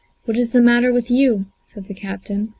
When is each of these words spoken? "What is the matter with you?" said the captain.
"What 0.25 0.35
is 0.35 0.49
the 0.49 0.63
matter 0.63 0.91
with 0.91 1.11
you?" 1.11 1.45
said 1.63 1.85
the 1.85 1.93
captain. 1.93 2.49